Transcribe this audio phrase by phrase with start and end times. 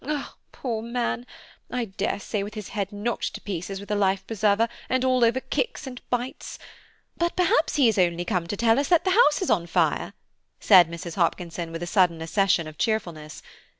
[0.03, 1.27] "Ah, poor man!
[1.69, 5.39] I daresay, with his head knocked to pieces with a life preserver, and all over
[5.39, 6.57] kicks and bites.
[7.17, 10.13] But, perhaps, he is only come to tell us that the house is on fire,"
[10.59, 11.17] said Mrs.
[11.17, 13.43] Hopkinson, with a sudden accession of cheerfulness.